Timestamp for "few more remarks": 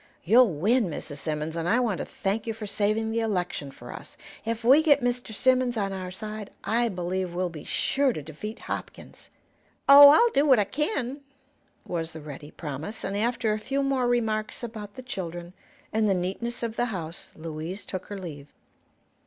13.59-14.63